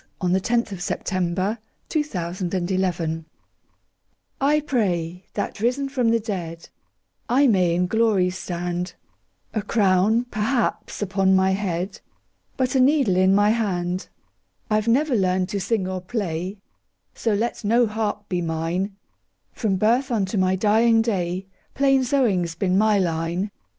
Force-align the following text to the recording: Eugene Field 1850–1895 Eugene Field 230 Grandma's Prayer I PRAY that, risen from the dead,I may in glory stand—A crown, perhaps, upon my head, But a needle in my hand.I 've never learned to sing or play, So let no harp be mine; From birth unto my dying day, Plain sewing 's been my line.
Eugene 0.23 0.63
Field 0.65 0.81
1850–1895 0.81 0.97
Eugene 1.13 1.55
Field 1.61 1.61
230 1.89 2.65
Grandma's 2.65 2.97
Prayer 2.97 3.27
I 4.41 4.59
PRAY 4.61 5.25
that, 5.35 5.59
risen 5.59 5.89
from 5.89 6.09
the 6.09 6.19
dead,I 6.19 7.45
may 7.45 7.75
in 7.75 7.85
glory 7.85 8.31
stand—A 8.31 9.61
crown, 9.61 10.23
perhaps, 10.31 11.03
upon 11.03 11.35
my 11.35 11.51
head, 11.51 12.01
But 12.57 12.73
a 12.73 12.79
needle 12.79 13.15
in 13.15 13.35
my 13.35 13.51
hand.I 13.51 14.81
've 14.81 14.87
never 14.87 15.15
learned 15.15 15.49
to 15.49 15.59
sing 15.59 15.87
or 15.87 16.01
play, 16.01 16.57
So 17.13 17.35
let 17.35 17.63
no 17.63 17.85
harp 17.85 18.27
be 18.27 18.41
mine; 18.41 18.95
From 19.53 19.75
birth 19.75 20.09
unto 20.09 20.35
my 20.35 20.55
dying 20.55 21.03
day, 21.03 21.45
Plain 21.75 22.03
sewing 22.03 22.47
's 22.47 22.55
been 22.55 22.75
my 22.75 22.97
line. 22.97 23.51